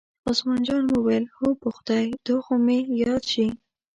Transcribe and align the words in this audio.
عثمان 0.29 0.59
جان 0.67 0.83
وویل: 0.89 1.25
هو 1.37 1.47
په 1.61 1.67
خدای 1.75 2.05
دا 2.27 2.35
خو 2.45 2.53
مې 2.65 2.79
یاد 3.01 3.23
شي. 3.31 3.47